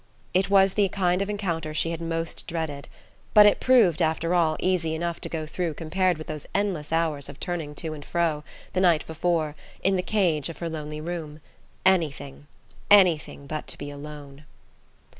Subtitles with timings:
[0.33, 2.87] It was the kind of encounter she had most dreaded;
[3.35, 7.29] but it proved, after all, easy enough to go through compared with those endless hours
[7.29, 8.43] of turning to and fro,
[8.73, 11.39] the night before, in the cage of her lonely room.
[11.85, 12.47] Anything,
[12.89, 14.45] anything, but to be alone....